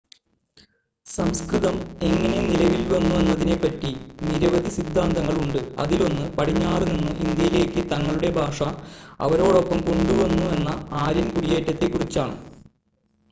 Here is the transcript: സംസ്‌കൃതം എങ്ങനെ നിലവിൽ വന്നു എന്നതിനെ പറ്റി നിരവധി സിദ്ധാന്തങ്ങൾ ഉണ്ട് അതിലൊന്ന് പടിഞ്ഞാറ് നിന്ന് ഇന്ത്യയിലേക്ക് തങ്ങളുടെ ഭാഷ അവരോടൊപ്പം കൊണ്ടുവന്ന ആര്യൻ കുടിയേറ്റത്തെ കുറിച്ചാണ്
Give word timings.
സംസ്‌കൃതം 1.07 1.75
എങ്ങനെ 2.01 2.37
നിലവിൽ 2.45 2.83
വന്നു 2.87 3.13
എന്നതിനെ 3.15 3.57
പറ്റി 3.57 3.91
നിരവധി 4.21 4.69
സിദ്ധാന്തങ്ങൾ 4.69 5.35
ഉണ്ട് 5.39 5.59
അതിലൊന്ന് 5.79 6.25
പടിഞ്ഞാറ് 6.31 6.87
നിന്ന് 6.91 7.11
ഇന്ത്യയിലേക്ക് 7.25 7.83
തങ്ങളുടെ 7.91 8.31
ഭാഷ 8.39 8.59
അവരോടൊപ്പം 9.19 9.81
കൊണ്ടുവന്ന 9.83 10.71
ആര്യൻ 11.01 11.29
കുടിയേറ്റത്തെ 11.29 11.89
കുറിച്ചാണ് 11.89 12.35